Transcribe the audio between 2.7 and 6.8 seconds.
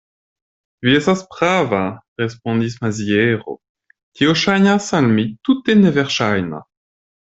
Maziero; tio ŝajnas al mi tute neverŝajna.